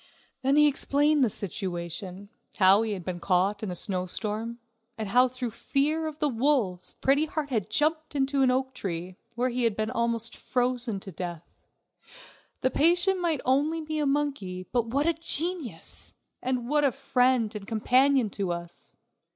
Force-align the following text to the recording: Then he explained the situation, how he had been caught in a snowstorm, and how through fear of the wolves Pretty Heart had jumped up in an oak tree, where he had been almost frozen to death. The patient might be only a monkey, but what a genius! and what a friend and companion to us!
Then 0.41 0.55
he 0.55 0.67
explained 0.67 1.23
the 1.23 1.29
situation, 1.29 2.29
how 2.57 2.81
he 2.81 2.93
had 2.93 3.05
been 3.05 3.19
caught 3.19 3.61
in 3.61 3.69
a 3.69 3.75
snowstorm, 3.75 4.57
and 4.97 5.09
how 5.09 5.27
through 5.27 5.51
fear 5.51 6.07
of 6.07 6.17
the 6.17 6.27
wolves 6.27 6.95
Pretty 7.01 7.25
Heart 7.27 7.51
had 7.51 7.69
jumped 7.69 8.15
up 8.15 8.33
in 8.33 8.41
an 8.41 8.49
oak 8.49 8.73
tree, 8.73 9.17
where 9.35 9.49
he 9.49 9.63
had 9.63 9.75
been 9.75 9.91
almost 9.91 10.35
frozen 10.35 10.99
to 11.01 11.11
death. 11.11 11.47
The 12.61 12.71
patient 12.71 13.21
might 13.21 13.41
be 13.43 13.45
only 13.45 13.99
a 13.99 14.07
monkey, 14.07 14.63
but 14.71 14.87
what 14.87 15.05
a 15.05 15.13
genius! 15.13 16.15
and 16.41 16.67
what 16.67 16.83
a 16.83 16.91
friend 16.91 17.53
and 17.53 17.67
companion 17.67 18.31
to 18.31 18.51
us! 18.53 18.95